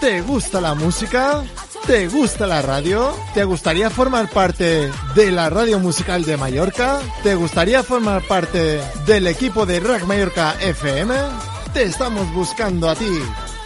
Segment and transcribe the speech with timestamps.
[0.00, 1.44] ¿Te gusta la música?
[1.86, 3.14] ¿Te gusta la radio?
[3.34, 6.98] ¿Te gustaría formar parte de la radio musical de Mallorca?
[7.22, 11.14] ¿Te gustaría formar parte del equipo de Rack Mallorca FM?
[11.74, 13.20] Te estamos buscando a ti.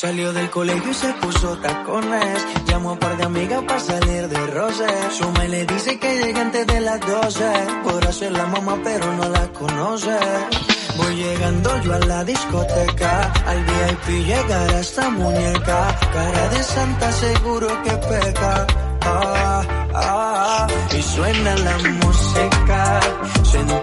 [0.00, 2.46] Salió del colegio y se puso tacones.
[2.64, 4.86] Llamó a par de amigas para salir de roce.
[5.10, 7.44] Suma y le dice que llega antes de las 12.
[7.84, 10.16] Podrá ser la mamá, pero no la conoce.
[10.96, 13.30] Voy llegando yo a la discoteca.
[13.46, 15.98] Al VIP llegará esta muñeca.
[16.14, 18.66] Cara de santa, seguro que peca.
[19.02, 19.62] Ah,
[19.94, 23.00] ah, y suena la música.
[23.44, 23.79] Sentimos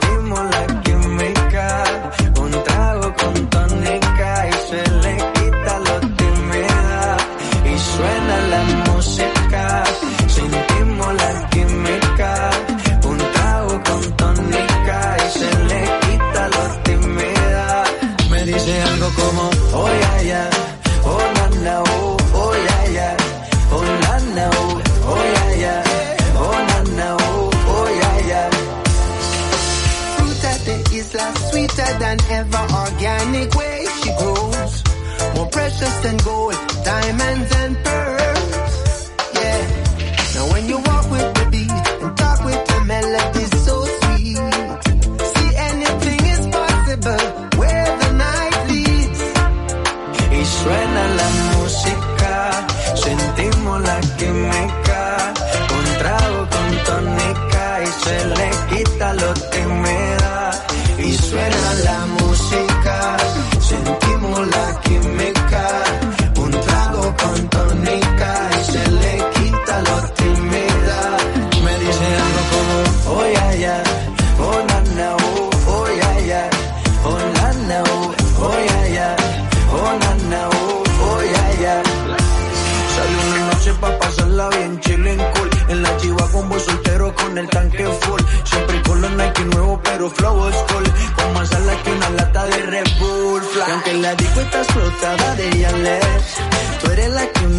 [31.68, 34.84] sweeter than ever, organic way she grows.
[35.36, 38.07] More precious than gold, diamonds and pearls.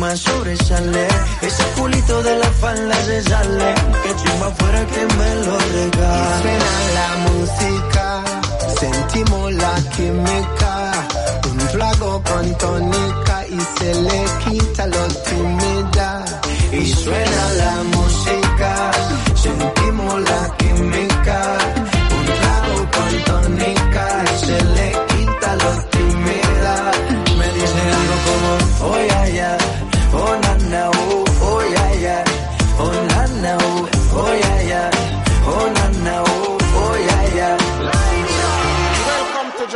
[0.08, 1.06] Más sobresale.
[1.42, 3.74] Ese culito de la falda se sale.
[4.02, 7.87] Que chimba fuera que me lo Y regale suena la música,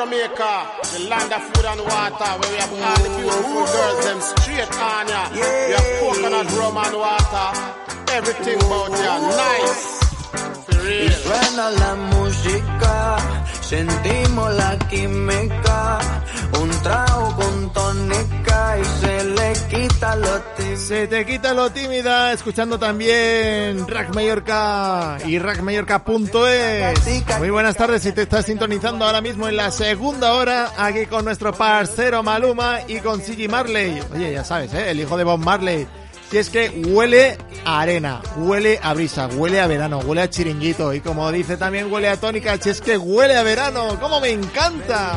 [0.02, 0.54] Jamaica,
[0.92, 4.74] the land of food and water, where we have all the beautiful girls, them straight
[4.82, 5.22] on ya.
[5.30, 7.48] We have coconut rum and water,
[8.10, 9.82] everything about ya, nice.
[10.66, 11.12] For Y real.
[11.22, 13.16] suena la música,
[13.62, 16.00] sentimos la química,
[16.60, 20.76] un trago con tónica y se le quita lo tímido.
[20.76, 27.38] Se te quita lo tímida escuchando también Rack Mallorca y rackmallorca.es.
[27.38, 31.24] Muy buenas tardes si te estás sintonizando ahora mismo en la segunda hora aquí con
[31.24, 34.00] nuestro parcero Maluma y con Siggy Marley.
[34.14, 34.90] Oye, ya sabes, ¿eh?
[34.90, 35.86] el hijo de Bob Marley.
[36.32, 37.36] Si es que huele
[37.66, 41.92] a arena, huele a brisa, huele a verano, huele a chiringuito y como dice también
[41.92, 45.14] huele a tónica, si es que huele a verano, como me encanta.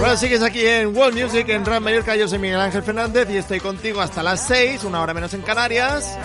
[0.00, 3.36] Bueno, sigues aquí en World Music, en Ram Mallorca, yo soy Miguel Ángel Fernández y
[3.36, 6.18] estoy contigo hasta las 6, una hora menos en Canarias,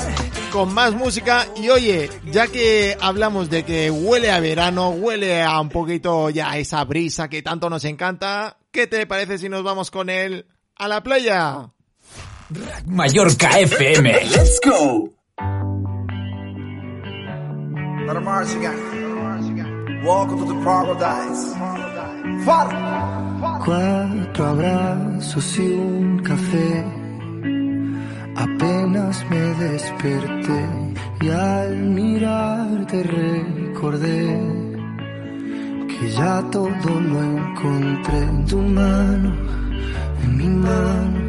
[0.53, 1.45] con más música.
[1.57, 6.57] Y oye, ya que hablamos de que huele a verano, huele a un poquito ya
[6.57, 10.47] esa brisa que tanto nos encanta, ¿qué te parece si nos vamos con él
[10.77, 11.73] a la playa?
[12.87, 14.05] Mallorca FM.
[14.35, 15.13] Let's go.
[18.07, 20.01] Let march again.
[20.03, 21.53] Welcome to the paradise.
[22.45, 22.79] Father.
[23.63, 26.85] Cuatro abrazos y un café.
[28.35, 30.69] Apenas me desperté
[31.21, 34.39] y al mirarte recordé
[35.87, 39.35] que ya todo lo encontré en tu mano,
[40.23, 41.28] en mi mano,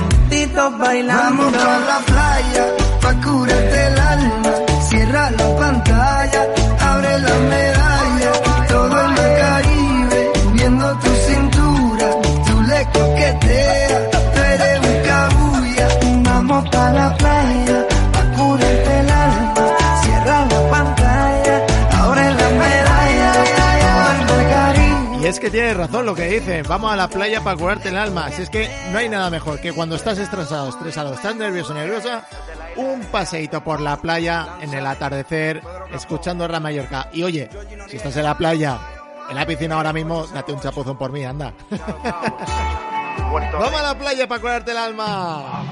[0.81, 1.23] bailando.
[1.23, 2.10] Vamos
[25.41, 26.61] que tienes razón lo que dice.
[26.61, 28.29] Vamos a la playa para curarte el alma.
[28.31, 32.27] Si es que no hay nada mejor que cuando estás estresado, estresado, estás nervioso, nerviosa,
[32.75, 35.61] un paseíto por la playa en el atardecer,
[35.91, 37.09] escuchando Ra Mallorca.
[37.11, 37.49] Y oye,
[37.89, 38.79] si estás en la playa,
[39.29, 41.53] en la piscina ahora mismo, date un chapuzón por mí, anda.
[43.31, 45.63] Vamos a la playa para curarte el alma.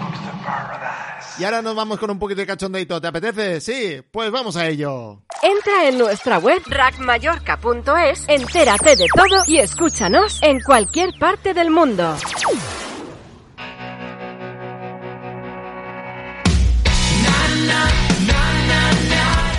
[1.40, 3.00] Y ahora nos vamos con un poquito de cachondeito.
[3.00, 3.62] ¿Te apetece?
[3.62, 5.22] Sí, pues vamos a ello.
[5.42, 12.18] Entra en nuestra web rackmallorca.es, entérate de todo y escúchanos en cualquier parte del mundo.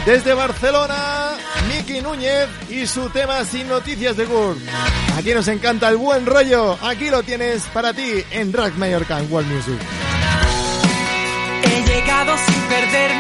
[0.04, 1.30] Desde Barcelona,
[1.68, 4.58] Miki Núñez y su tema Sin Noticias de Gurt.
[5.16, 6.76] Aquí nos encanta el buen rollo.
[6.82, 10.19] Aquí lo tienes para ti en Rack Mallorca en World Music.
[11.62, 13.19] He llegado sin perderme.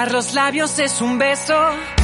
[0.00, 1.99] Besar los labios es un beso.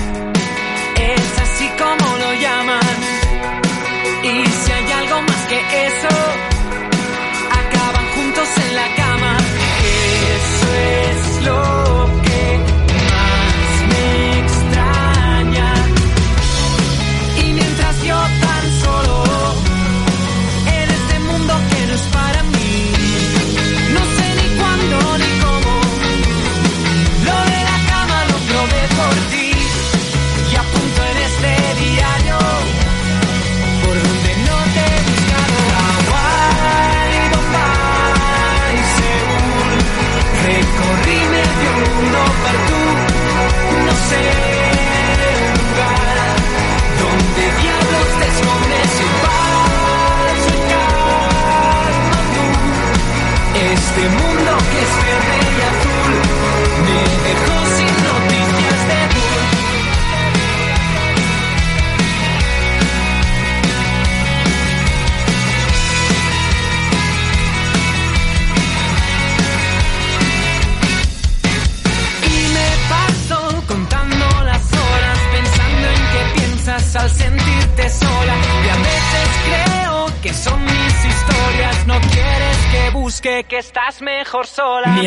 [83.57, 84.99] que estás mejor sola.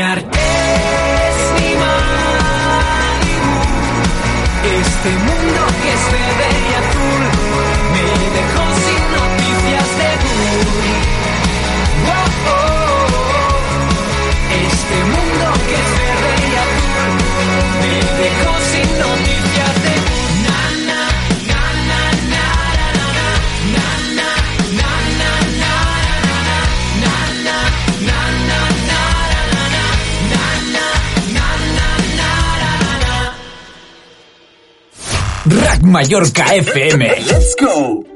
[36.00, 37.02] Mallorca FM.
[37.28, 38.09] Let's go.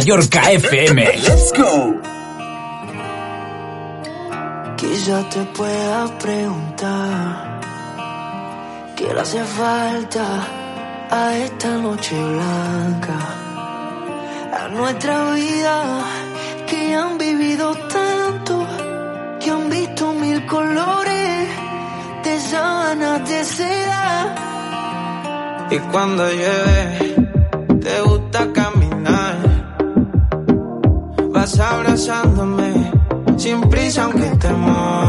[0.00, 0.98] Mallorca FM.
[1.28, 2.00] Let's go.
[4.78, 7.60] Quizá te pueda preguntar
[8.96, 10.24] qué le hace falta
[11.10, 13.18] a esta noche blanca,
[14.60, 15.76] a nuestra vida
[16.66, 18.66] que han vivido tanto,
[19.38, 21.46] que han visto mil colores
[22.24, 24.34] de sábanas de seda.
[25.70, 27.19] Y cuando llueve,
[31.58, 32.92] Abrazándome,
[33.36, 34.99] sin prisa aunque te mojes.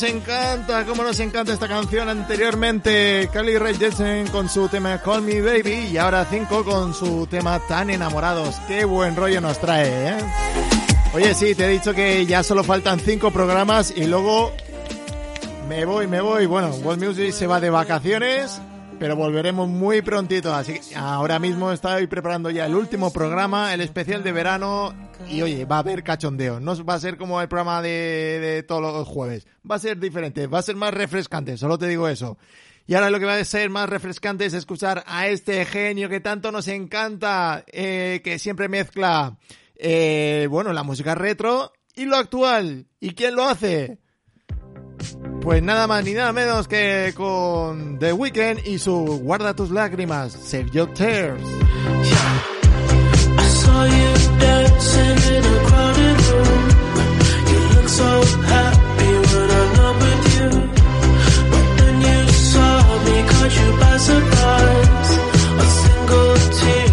[0.00, 3.28] Nos encanta, cómo nos encanta esta canción anteriormente.
[3.32, 7.58] Carly Rae Jepsen con su tema Call Me Baby y ahora 5 con su tema
[7.66, 8.54] Tan Enamorados.
[8.68, 10.16] Qué buen rollo nos trae, ¿eh?
[11.14, 14.52] Oye, sí, te he dicho que ya solo faltan 5 programas y luego
[15.68, 16.46] me voy, me voy.
[16.46, 18.60] Bueno, World Music se va de vacaciones,
[19.00, 20.54] pero volveremos muy prontito.
[20.54, 25.07] Así que ahora mismo estoy preparando ya el último programa, el especial de verano.
[25.28, 26.60] Y oye, va a haber cachondeo.
[26.60, 29.46] No va a ser como el programa de, de todos los jueves.
[29.70, 32.38] Va a ser diferente, va a ser más refrescante, solo te digo eso.
[32.88, 36.20] Y ahora lo que va a ser más refrescante es escuchar a este genio que
[36.20, 39.36] tanto nos encanta, eh, que siempre mezcla,
[39.76, 42.86] eh, bueno, la música retro y lo actual.
[42.98, 43.98] ¿Y quién lo hace?
[45.42, 50.32] Pues nada más ni nada menos que con The Weeknd y su Guarda tus lágrimas,
[50.32, 51.42] Save Your Tears.
[64.08, 65.18] Surprise.
[65.58, 66.87] A single teardrop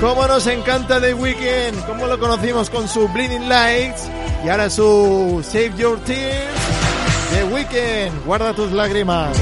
[0.00, 4.08] Cómo nos encanta The Weeknd, cómo lo conocimos con su Bleeding Lights
[4.44, 6.54] y ahora su Save Your Tears.
[7.32, 9.34] The Weeknd, guarda tus lágrimas.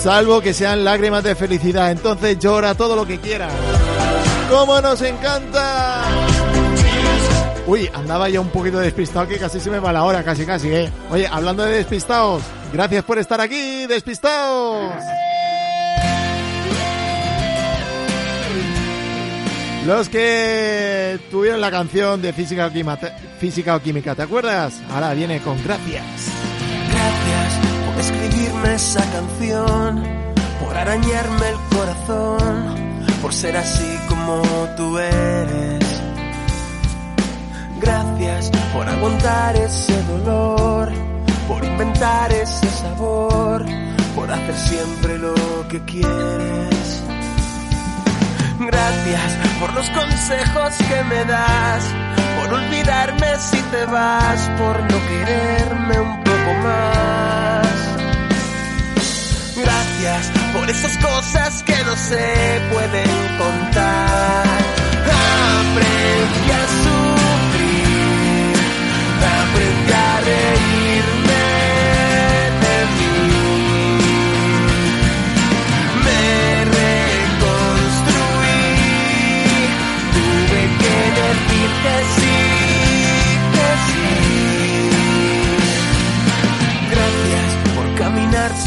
[0.00, 3.52] Salvo que sean lágrimas de felicidad, entonces llora todo lo que quieras.
[4.48, 6.04] ¡Cómo nos encanta!
[7.66, 10.68] Uy, andaba ya un poquito despistado que casi se me va la hora, casi casi,
[10.72, 10.92] eh.
[11.10, 14.92] Oye, hablando de despistados, gracias por estar aquí, despistados.
[19.86, 22.96] Los que tuvieron la canción de física o, química,
[23.38, 24.82] física o química, ¿te acuerdas?
[24.90, 26.02] Ahora viene con gracias.
[26.90, 30.02] Gracias por escribirme esa canción,
[30.58, 34.42] por arañarme el corazón, por ser así como
[34.76, 35.84] tú eres.
[37.80, 40.90] Gracias por aguantar ese dolor,
[41.46, 43.64] por inventar ese sabor,
[44.16, 45.34] por hacer siempre lo
[45.68, 46.66] que quieres.
[48.58, 51.84] Gracias por los consejos que me das,
[52.38, 57.66] por olvidarme si te vas, por no quererme un poco más.
[59.56, 64.46] Gracias por esas cosas que no se pueden contar.
[65.58, 68.56] Aprendí a sufrir,
[69.42, 70.75] aprendí a reírme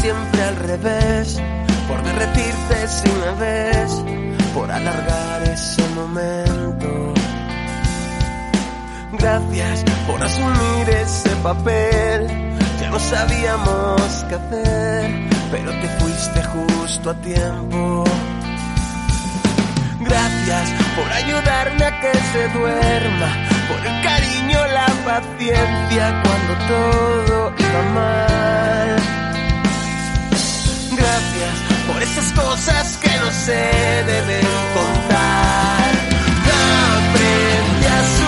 [0.00, 1.40] siempre al revés,
[1.88, 4.02] por derretirte si me ves,
[4.54, 7.14] por alargar ese momento.
[9.12, 12.26] Gracias por asumir ese papel,
[12.80, 18.04] ya no sabíamos qué hacer, pero te fuiste justo a tiempo.
[20.00, 23.28] Gracias por ayudarme a que se duerma,
[23.68, 28.96] por el cariño, la paciencia cuando todo iba mal.
[31.00, 31.54] Gracias
[31.88, 33.62] por esas cosas que no se
[34.12, 35.90] deben contar.
[37.08, 38.19] Aprendí a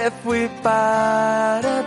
[0.00, 1.82] que fui para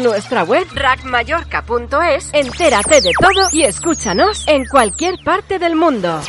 [0.00, 6.20] en nuestra web rackmallorca.es, entérate de todo y escúchanos en cualquier parte del mundo.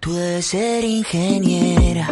[0.00, 2.06] Tú debes ser ingeniera.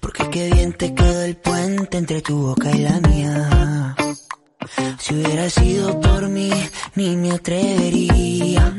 [0.00, 3.96] Porque qué bien te quedó el puente entre tu boca y la mía.
[4.98, 6.50] Si hubiera sido por mí,
[6.94, 8.74] ni me atrevería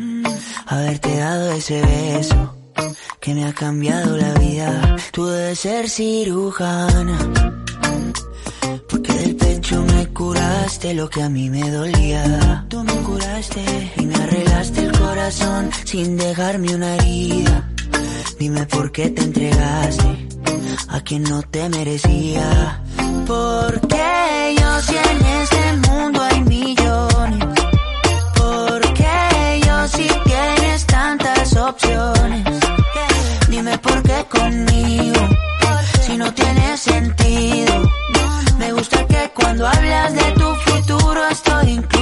[0.68, 2.56] a haberte dado ese beso
[3.20, 4.96] que me ha cambiado la vida.
[5.12, 7.18] Tú debes ser cirujana.
[9.68, 12.66] Pecho me curaste lo que a mí me dolía.
[12.70, 17.70] Tú me curaste y me arreglaste el corazón sin dejarme una herida.
[18.40, 20.28] Dime por qué te entregaste
[20.88, 22.82] a quien no te merecía.
[23.28, 25.57] Porque yo si este
[39.58, 41.97] Cuando hablas de tu futuro estoy incluido.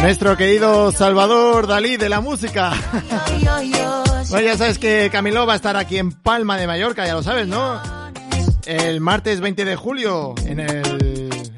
[0.00, 2.72] Nuestro querido Salvador Dalí de la música.
[4.30, 7.22] Bueno, ya sabes que Camilo va a estar aquí en Palma de Mallorca, ya lo
[7.22, 7.80] sabes, ¿no?
[8.66, 11.50] El martes 20 de julio en el...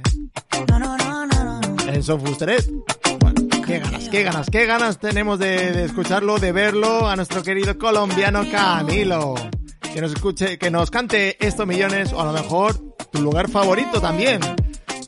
[1.88, 2.64] En Sofusteret.
[3.18, 7.42] Bueno, qué ganas, qué ganas, qué ganas tenemos de, de escucharlo, de verlo a nuestro
[7.42, 9.34] querido colombiano Camilo.
[9.92, 12.76] Que nos escuche, que nos cante estos millones o a lo mejor
[13.10, 14.40] tu lugar favorito también.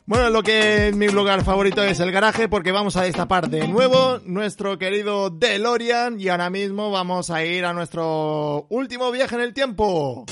[0.05, 4.19] Bueno, lo que mi lugar favorito es el garaje porque vamos a destapar de nuevo
[4.25, 9.53] nuestro querido DeLorean y ahora mismo vamos a ir a nuestro último viaje en el
[9.53, 10.25] tiempo.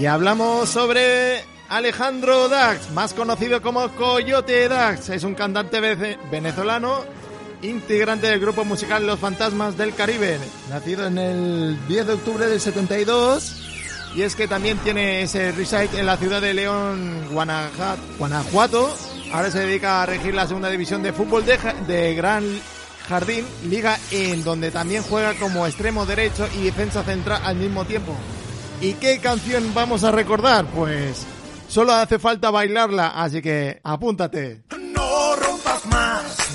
[0.00, 5.10] Y hablamos sobre Alejandro Dax, más conocido como Coyote Dax.
[5.10, 5.80] Es un cantante
[6.30, 7.04] venezolano,
[7.64, 12.60] integrante del grupo musical Los Fantasmas del Caribe, nacido en el 10 de octubre del
[12.60, 13.62] 72.
[14.14, 18.96] Y es que también tiene ese reside en la ciudad de León, Guanajuato.
[19.32, 22.44] Ahora se dedica a regir la segunda división de fútbol de, de Gran
[23.08, 28.14] Jardín, liga en donde también juega como extremo derecho y defensa central al mismo tiempo.
[28.80, 30.66] ¿Y qué canción vamos a recordar?
[30.66, 31.26] Pues
[31.68, 34.62] solo hace falta bailarla, así que apúntate.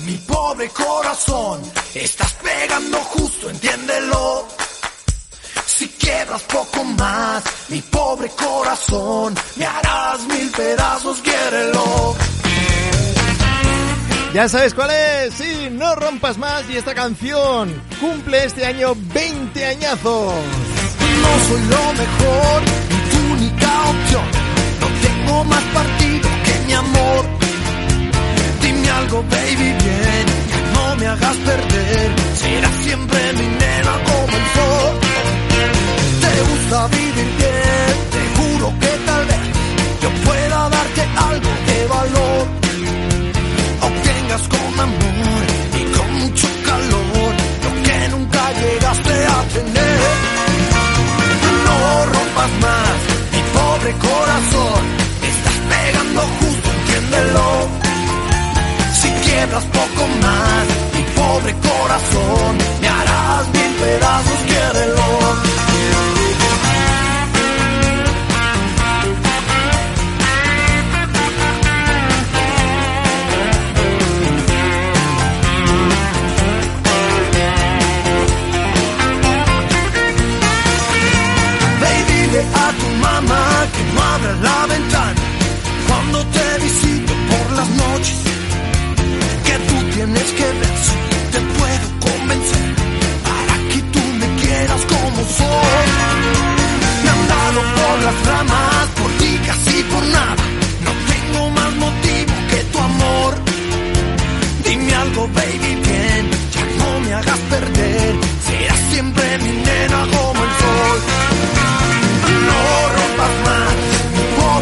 [0.04, 1.60] Mi pobre corazón.
[1.94, 4.46] Estás pegando justo, entiéndelo.
[5.66, 12.16] Si quiebras poco más, mi pobre corazón, me harás mil pedazos, quiérelo.
[14.34, 19.64] Ya sabes cuál es, sí, no rompas más y esta canción cumple este año 20
[19.64, 20.34] añazos.
[21.22, 24.24] No soy lo mejor, ni tu única opción.
[24.80, 27.39] No tengo más partido que mi amor.
[29.12, 30.26] Baby, bien.
[30.72, 32.10] No me hagas perder.
[32.36, 35.00] Serás siempre mi nena como el sol.
[36.20, 37.94] Te gusta vivir bien.
[38.14, 39.40] Te juro que tal vez
[40.02, 42.46] yo pueda darte algo de valor.
[43.82, 45.42] Obtengas con amor
[45.80, 47.32] y con mucho calor
[47.64, 50.00] lo que nunca llegaste a tener.
[51.66, 52.96] No rompas más
[53.32, 54.19] mi pobre corazón.
[59.50, 60.66] Quiebras poco más.
[60.94, 64.39] Mi pobre corazón, me harás mil pedazos,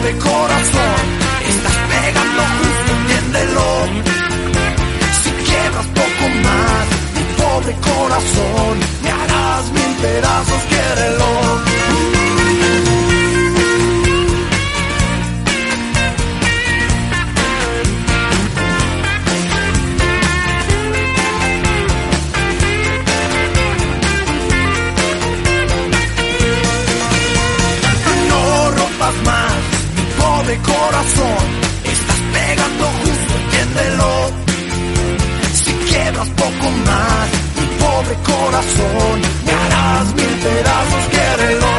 [0.08, 1.00] de corazón.
[1.52, 3.68] Estás pegando justo, entiéndelo.
[5.22, 11.67] Si quiebras poco más, mi pobre corazón, me harás mil pedazos, quiérelo.
[31.14, 31.46] Corazón.
[31.84, 34.30] Estás pegando justo, entiéndelo.
[35.54, 41.72] Si quiebras poco más, mi pobre corazón, me harás mil pedazos, quiérelo.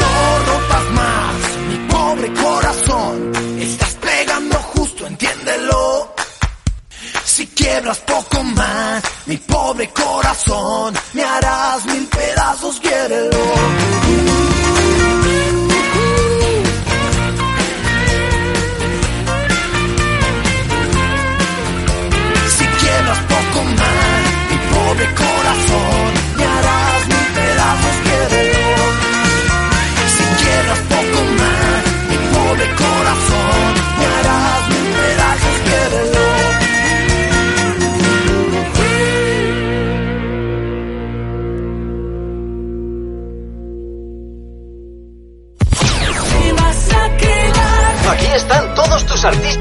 [0.00, 1.34] No rompas más,
[1.68, 3.32] mi pobre corazón.
[3.60, 6.14] Estás pegando justo, entiéndelo.
[7.24, 13.37] Si quiebras poco más, mi pobre corazón, me harás mil pedazos, quiérelo.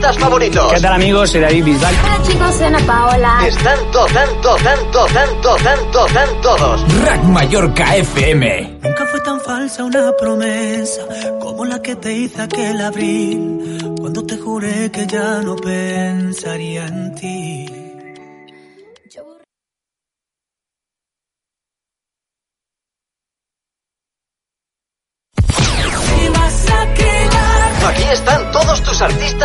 [0.07, 0.73] Artistas favoritos.
[0.73, 1.29] ¿Qué tal amigos?
[1.29, 1.95] Soy David Bisbal.
[2.03, 3.47] Hola chicos, soy Ana Paola.
[3.47, 7.03] Están to, tanto, tanto, tanto, tanto, tan todos.
[7.05, 8.79] Rack Mallorca FM.
[8.83, 11.01] Nunca fue tan falsa una promesa
[11.39, 17.15] como la que te hice aquel abril, cuando te juré que ya no pensaría en
[17.15, 17.66] ti.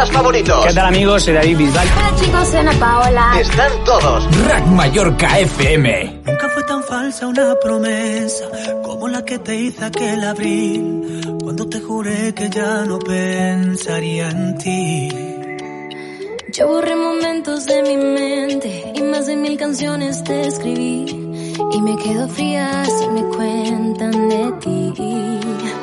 [0.02, 0.66] Artistas favoritos.
[0.66, 1.22] ¿Qué tal amigos?
[1.22, 1.88] Soy David Bisbal.
[1.96, 3.40] Hola chicos, soy Ana Paola.
[3.40, 4.46] Están todos.
[4.48, 6.22] Rack Mallorca FM.
[6.26, 8.44] Nunca fue tan falsa una promesa
[8.82, 14.58] como la que te hice aquel abril, cuando te juré que ya no pensaría en
[14.58, 15.08] ti.
[16.52, 21.06] Yo borré momentos de mi mente y más de mil canciones te escribí
[21.72, 25.81] y me quedo fría si me cuentan de ti.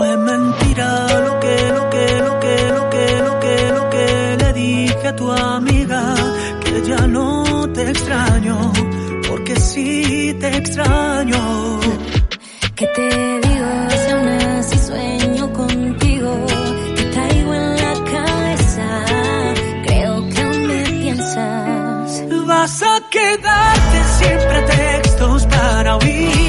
[0.00, 4.52] Fue mentira lo que, lo que, lo que, lo que, lo que, lo que le
[4.54, 6.14] dije a tu amiga,
[6.64, 7.44] que ya no
[7.74, 8.72] te extraño,
[9.28, 11.80] porque sí te extraño.
[12.76, 13.08] ¿Qué te
[13.46, 16.46] digo si aún así sueño contigo?
[16.96, 19.04] Te traigo en la cabeza,
[19.84, 22.24] creo que aún me piensas.
[22.46, 26.39] Vas a quedarte sin pretextos para huir.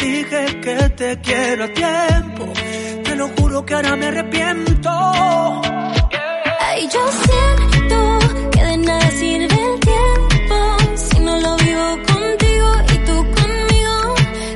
[0.00, 2.44] Dije que te quiero a tiempo.
[3.04, 4.90] Te lo juro que ahora me arrepiento.
[6.68, 7.98] Ay, yo siento
[8.52, 10.56] que de nada sirve el tiempo
[10.96, 13.94] si no lo vivo contigo y tú conmigo.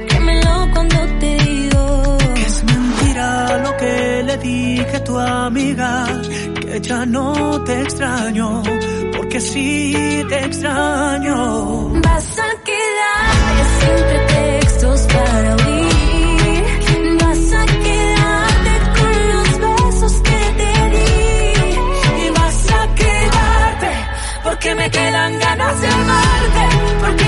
[0.09, 2.19] Créemelo cuando te digo.
[2.35, 6.07] Que es mentira lo que le dije a tu amiga,
[6.61, 8.63] que ya no te extraño,
[9.41, 11.89] sí te extraño.
[12.07, 17.19] Vas a quedarte sin pretextos para huir.
[17.21, 22.27] Vas a quedarte con los besos que te di.
[22.27, 23.91] Y vas a quedarte
[24.45, 26.65] porque me quedan ganas de amarte,
[27.01, 27.24] porque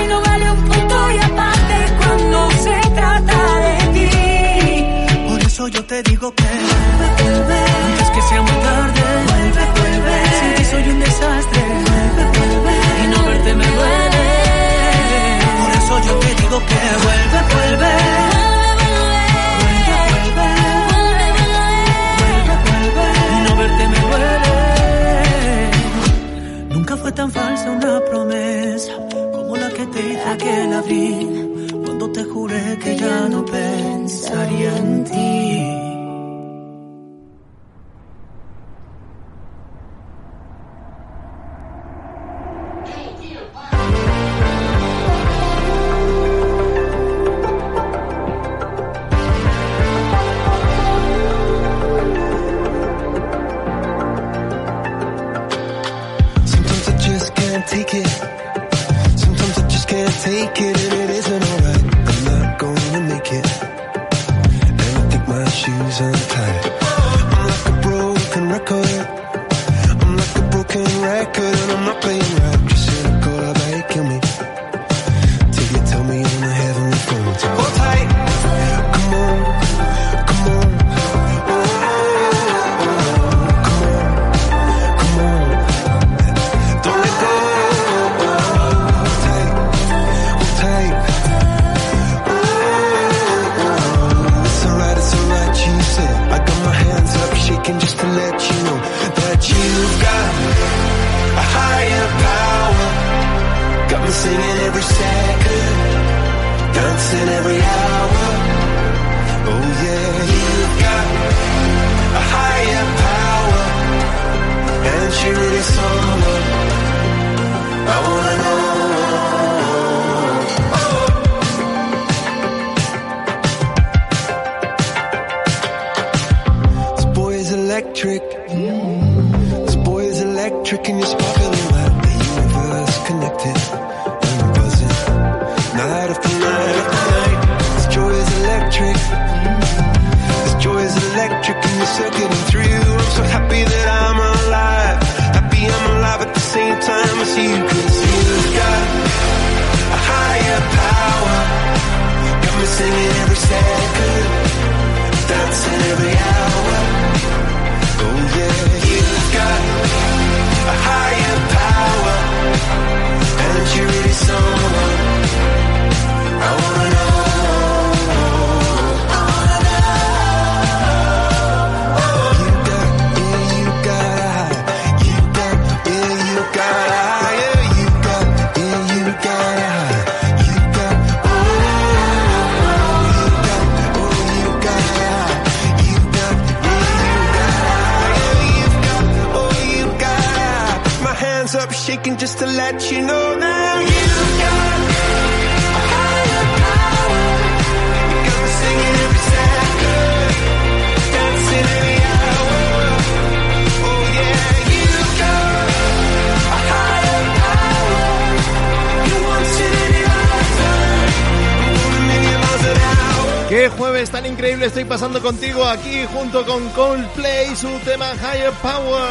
[214.87, 219.03] pasando contigo aquí junto con Coldplay su tema Higher Power.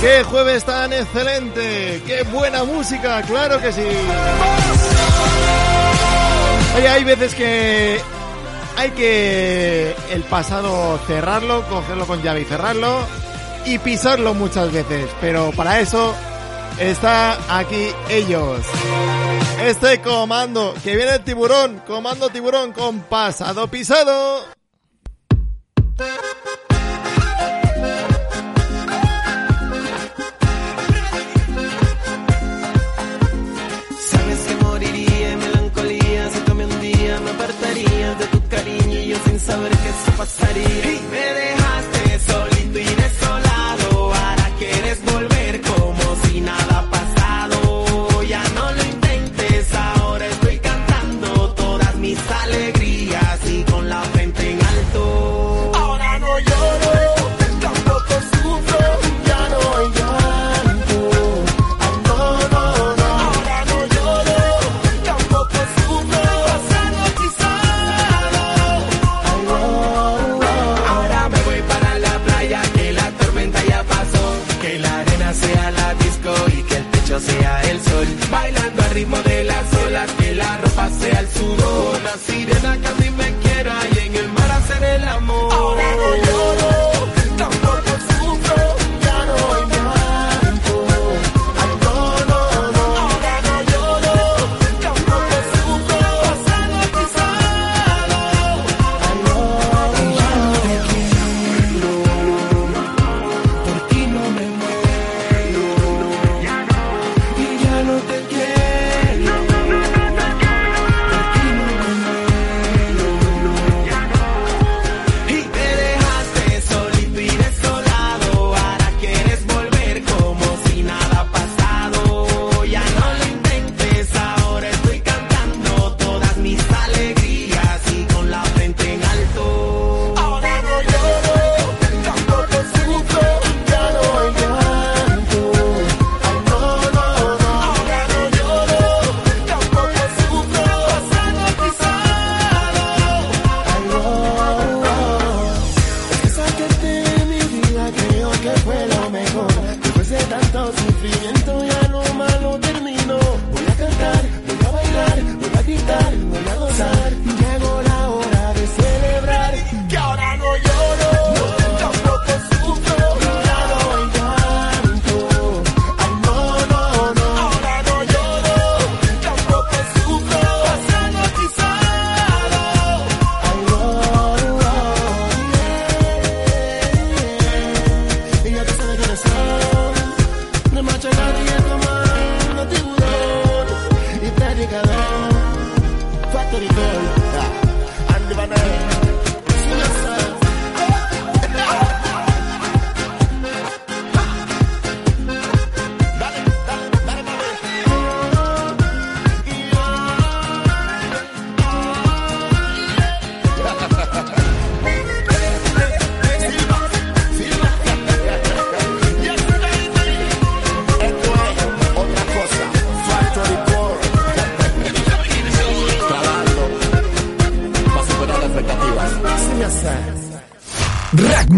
[0.00, 2.02] ¡Qué jueves tan excelente!
[2.06, 3.22] ¡Qué buena música!
[3.22, 3.86] ¡Claro que sí!
[6.88, 8.00] Hay veces que
[8.76, 13.06] hay que el pasado cerrarlo, cogerlo con llave y cerrarlo
[13.64, 16.14] y pisarlo muchas veces, pero para eso
[16.78, 18.60] está aquí ellos.
[19.60, 24.44] Este comando, que viene el tiburón, comando tiburón con pasado pisado.
[34.10, 39.08] Sabes que moriría en melancolía si tomé un día me apartaría de tu cariño y
[39.08, 40.92] yo sin saber qué se pasaría.
[40.92, 41.93] Y me dejaste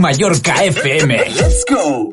[0.07, 1.09] Mallorca FM.
[1.35, 2.06] Let's go.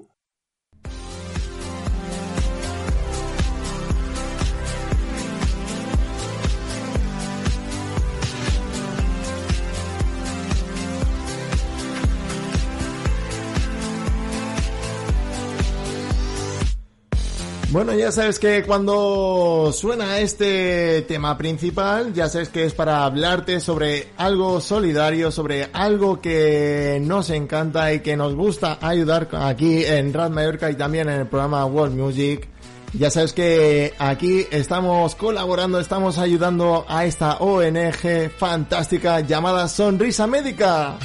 [17.73, 23.59] Bueno, ya sabes que cuando suena este tema principal, ya sabes que es para hablarte
[23.59, 30.13] sobre algo solidario, sobre algo que nos encanta y que nos gusta ayudar aquí en
[30.13, 32.47] Rad Mallorca y también en el programa World Music.
[32.93, 40.99] Ya sabes que aquí estamos colaborando, estamos ayudando a esta ONG fantástica llamada Sonrisa Médica.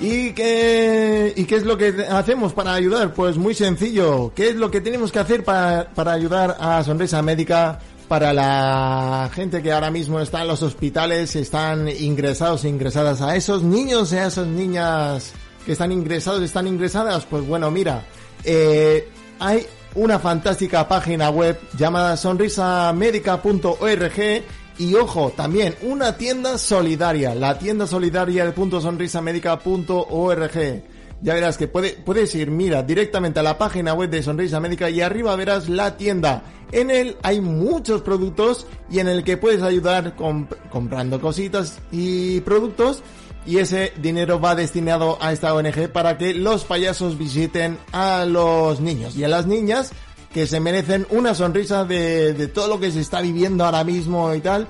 [0.00, 3.12] ¿Y qué, ¿Y qué es lo que hacemos para ayudar?
[3.14, 4.32] Pues muy sencillo.
[4.34, 7.80] ¿Qué es lo que tenemos que hacer para, para ayudar a Sonrisa Médica?
[8.06, 13.36] Para la gente que ahora mismo está en los hospitales, están ingresados e ingresadas a
[13.36, 15.34] esos niños y a esas niñas
[15.66, 17.26] que están ingresados, están ingresadas.
[17.26, 18.06] Pues bueno, mira,
[18.44, 19.06] eh,
[19.40, 24.42] hay una fantástica página web llamada sonrisamedica.org
[24.78, 30.82] y ojo, también una tienda solidaria, la tienda solidaria de punto sonrisamedica.org.
[31.20, 34.88] Ya verás que puede, puedes ir, mira, directamente a la página web de Sonrisa Médica
[34.88, 36.44] y arriba verás la tienda.
[36.70, 42.40] En él hay muchos productos y en el que puedes ayudar comp- comprando cositas y
[42.42, 43.02] productos
[43.46, 48.80] y ese dinero va destinado a esta ONG para que los payasos visiten a los
[48.80, 49.92] niños y a las niñas
[50.38, 54.32] que se merecen una sonrisa de, de todo lo que se está viviendo ahora mismo
[54.34, 54.68] y tal.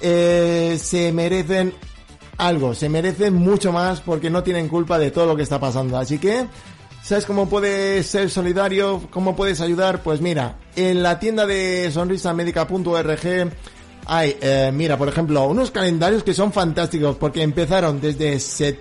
[0.00, 1.74] Eh, se merecen
[2.36, 5.98] algo, se merecen mucho más porque no tienen culpa de todo lo que está pasando.
[5.98, 6.46] Así que,
[7.02, 9.02] ¿sabes cómo puedes ser solidario?
[9.10, 10.02] ¿Cómo puedes ayudar?
[10.04, 13.50] Pues mira, en la tienda de sonrisamedica.org
[14.06, 18.78] hay, eh, mira, por ejemplo, unos calendarios que son fantásticos porque empezaron desde, set-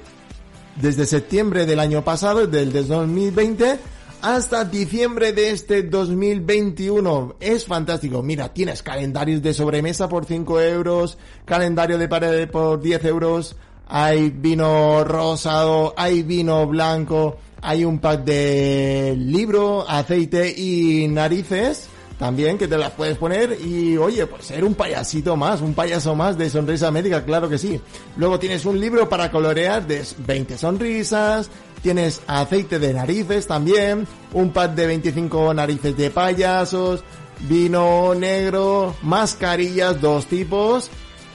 [0.75, 3.79] desde septiembre del año pasado, del 2020,
[4.21, 7.35] hasta diciembre de este 2021.
[7.39, 8.23] Es fantástico.
[8.23, 13.55] Mira, tienes calendarios de sobremesa por 5 euros, calendario de pared por 10 euros,
[13.87, 21.89] hay vino rosado, hay vino blanco, hay un pack de libro, aceite y narices.
[22.19, 26.15] También que te las puedes poner y oye, pues ser un payasito más, un payaso
[26.15, 27.79] más de sonrisa médica, claro que sí.
[28.15, 31.51] Luego tienes un libro para colorear de 20 sonrisas,
[31.81, 37.03] tienes aceite de narices también, un pack de 25 narices de payasos,
[37.41, 40.89] vino negro, mascarillas, dos tipos,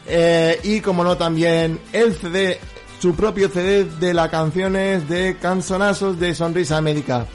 [0.07, 2.59] eh, y como no también el CD,
[3.01, 7.26] su propio CD de las canciones de canzonazos de sonrisa médica.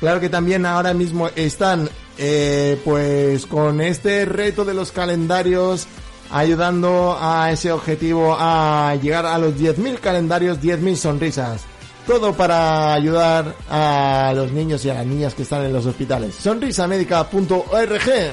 [0.00, 1.88] Claro que también ahora mismo están
[2.18, 5.86] eh, pues con este reto de los calendarios
[6.30, 11.64] ayudando a ese objetivo a llegar a los 10.000 calendarios, 10.000 sonrisas.
[12.08, 16.34] Todo para ayudar a los niños y a las niñas que están en los hospitales.
[16.36, 18.32] Sonrisamedica.org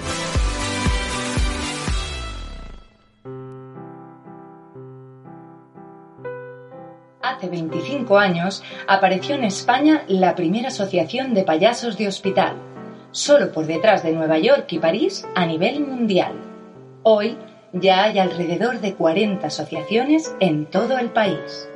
[7.22, 12.56] Hace 25 años apareció en España la primera asociación de payasos de hospital,
[13.12, 16.32] solo por detrás de Nueva York y París a nivel mundial.
[17.04, 17.38] Hoy
[17.74, 21.68] ya hay alrededor de 40 asociaciones en todo el país.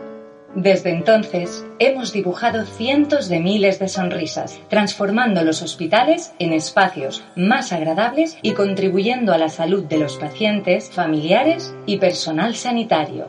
[0.56, 7.72] Desde entonces hemos dibujado cientos de miles de sonrisas, transformando los hospitales en espacios más
[7.72, 13.28] agradables y contribuyendo a la salud de los pacientes, familiares y personal sanitario.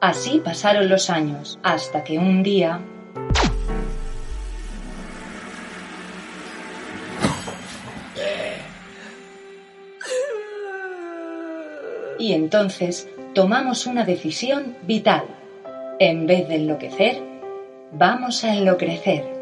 [0.00, 2.80] Así pasaron los años, hasta que un día...
[12.20, 15.37] Y entonces tomamos una decisión vital.
[16.00, 17.20] En vez de enloquecer,
[17.90, 19.37] vamos a enloquecer.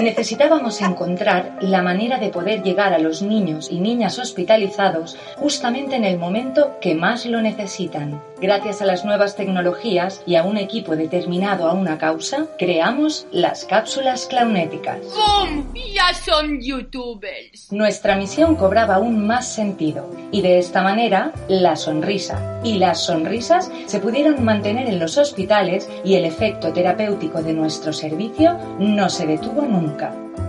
[0.00, 6.04] Necesitábamos encontrar la manera de poder llegar a los niños y niñas hospitalizados justamente en
[6.04, 8.22] el momento que más lo necesitan.
[8.40, 13.64] Gracias a las nuevas tecnologías y a un equipo determinado a una causa, creamos las
[13.64, 15.00] cápsulas clownéticas.
[15.02, 15.64] ¡Bum!
[15.74, 17.72] Ya son youtubers.
[17.72, 23.70] Nuestra misión cobraba aún más sentido y de esta manera la sonrisa y las sonrisas
[23.86, 29.26] se pudieron mantener en los hospitales y el efecto terapéutico de nuestro servicio no se
[29.26, 29.87] detuvo nunca.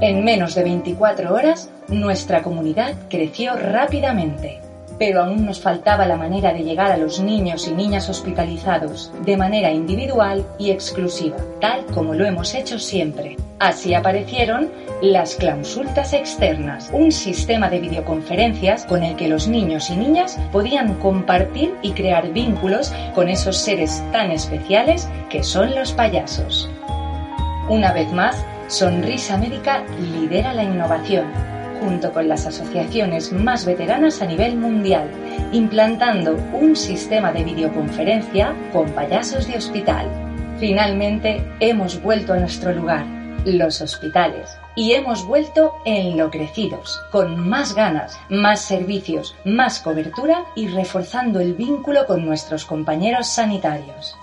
[0.01, 4.61] En menos de 24 horas, nuestra comunidad creció rápidamente.
[4.97, 9.37] Pero aún nos faltaba la manera de llegar a los niños y niñas hospitalizados de
[9.37, 13.37] manera individual y exclusiva, tal como lo hemos hecho siempre.
[13.59, 14.69] Así aparecieron
[15.01, 20.95] las clausultas externas, un sistema de videoconferencias con el que los niños y niñas podían
[20.95, 26.69] compartir y crear vínculos con esos seres tan especiales que son los payasos.
[27.69, 31.25] Una vez más, Sonrisa Médica lidera la innovación,
[31.81, 35.09] junto con las asociaciones más veteranas a nivel mundial,
[35.51, 40.07] implantando un sistema de videoconferencia con payasos de hospital.
[40.59, 43.07] Finalmente, hemos vuelto a nuestro lugar,
[43.43, 51.39] los hospitales, y hemos vuelto enloquecidos, con más ganas, más servicios, más cobertura y reforzando
[51.39, 54.15] el vínculo con nuestros compañeros sanitarios.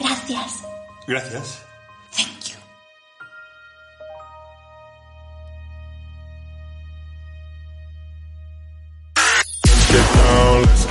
[0.00, 0.64] Gracias.
[1.06, 1.63] Gracias.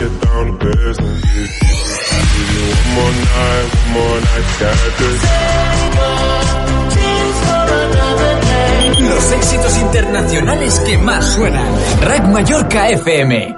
[0.03, 1.21] Get down to business.
[1.23, 5.21] Give you one more night, one more night, got this.
[9.09, 11.73] Los éxitos internacionales que más suenan.
[12.01, 13.55] Rack Mallorca FM.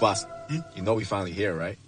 [0.00, 0.26] Boss,
[0.74, 1.78] you know we finally here, right?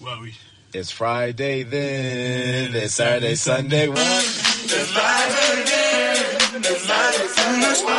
[0.00, 0.34] Well, we...
[0.72, 3.88] It's Friday then, it's Saturday, Sunday?
[3.88, 7.93] It's Friday then, it's Saturday, Sunday,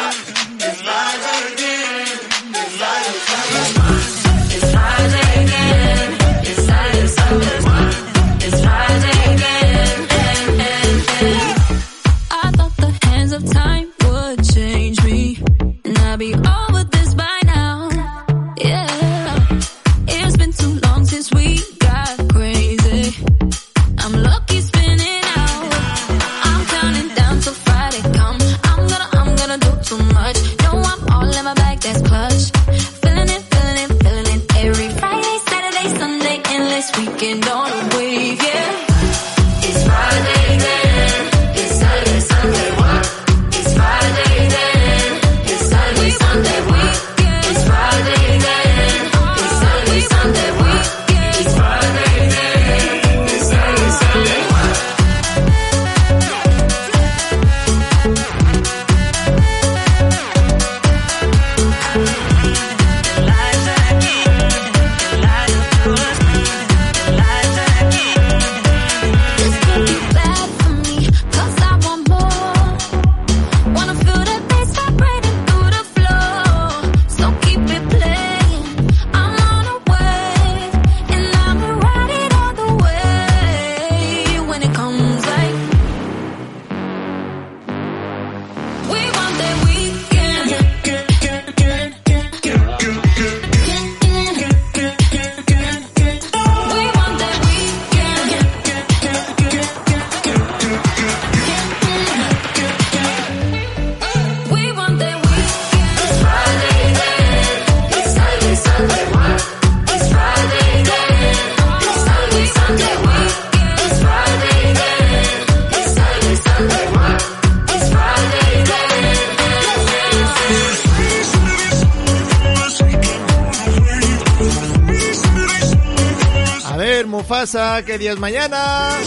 [127.46, 128.98] Mufasa, que día es mañana.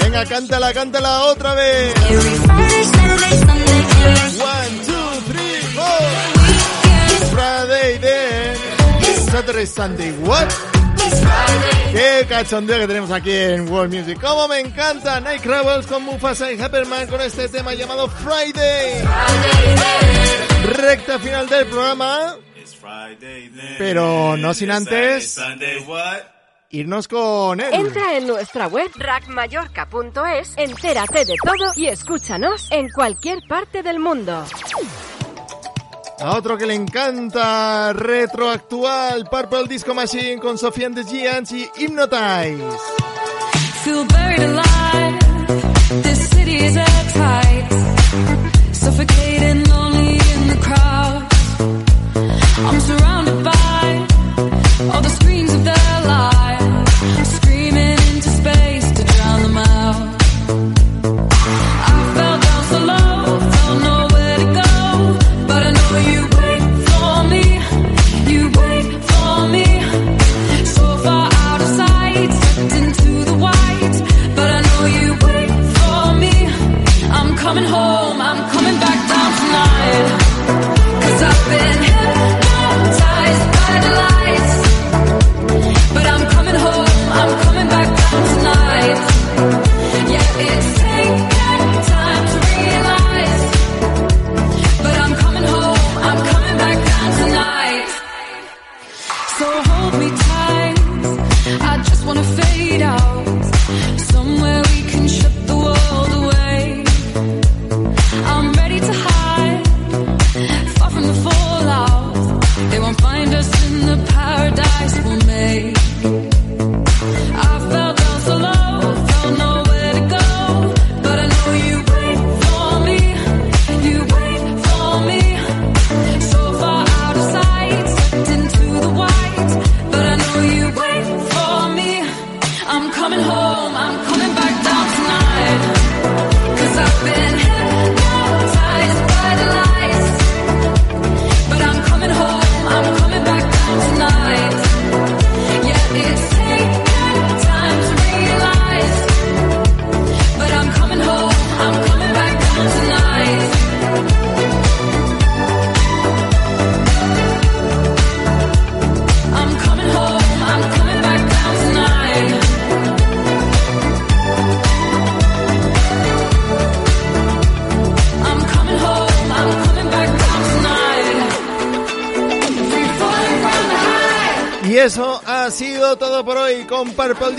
[0.00, 1.92] Venga, cántala, cántala otra vez.
[4.38, 6.00] One, two, three, four.
[7.32, 8.56] Friday then.
[9.32, 10.48] Saturday, Sunday, what?
[11.90, 14.20] Qué cachondeo que tenemos aquí en World Music.
[14.20, 19.02] Como me encanta Night Crawls con Mufasa y Happerman con este tema llamado Friday.
[20.76, 22.36] Recta final del programa.
[23.76, 25.36] Pero no sin antes
[26.74, 27.72] irnos con él.
[27.72, 34.44] Entra en nuestra web rackmallorca.es, entérate de todo y escúchanos en cualquier parte del mundo.
[36.20, 41.68] A otro que le encanta, retroactual, Purple Disco Machine con Sofía and the Giants y
[41.76, 42.62] Hypnotize.
[43.84, 46.02] Feel buried alive.
[46.02, 47.74] This city is at tight.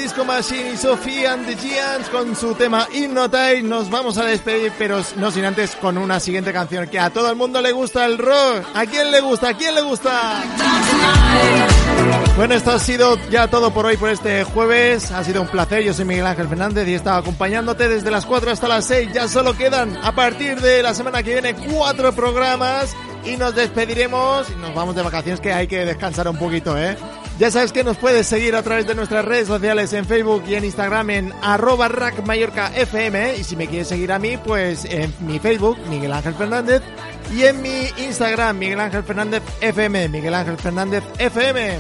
[0.06, 3.64] Disco Machine y Sophie and the Giants con su tema Hypnotize.
[3.64, 7.28] Nos vamos a despedir, pero no sin antes con una siguiente canción que a todo
[7.32, 8.68] el mundo le gusta el rock.
[8.76, 9.49] ¿A quién le gusta?
[9.49, 10.43] ¿A quién le gusta?
[12.38, 15.10] Bueno, esto ha sido ya todo por hoy, por este jueves.
[15.10, 15.82] Ha sido un placer.
[15.84, 19.10] Yo soy Miguel Ángel Fernández y he estado acompañándote desde las 4 hasta las 6.
[19.12, 22.95] Ya solo quedan a partir de la semana que viene cuatro programas
[23.26, 26.95] y nos despediremos nos vamos de vacaciones que hay que descansar un poquito, ¿eh?
[27.38, 30.55] Ya sabes que nos puedes seguir a través de nuestras redes sociales en Facebook y
[30.55, 31.89] en Instagram en arroba
[32.75, 36.81] FM y si me quieres seguir a mí, pues en mi Facebook, Miguel Ángel Fernández,
[37.36, 41.79] y en mi Instagram, Miguel Ángel Fernández FM, Miguel Ángel Fernández FM.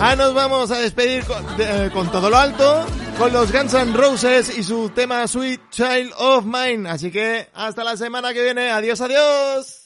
[0.00, 1.24] Ah, nos vamos a despedir
[1.58, 2.86] eh, con todo lo alto,
[3.18, 6.88] con los Guns N' Roses y su tema Sweet Child of Mine.
[6.88, 8.70] Así que hasta la semana que viene.
[8.70, 9.82] Adiós, adiós.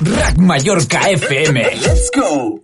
[0.00, 1.62] Rack Mallorca FM.
[1.76, 2.60] Let's go.